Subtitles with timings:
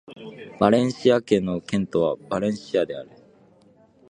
[0.59, 3.11] バレンシア県の県都はバレンシアである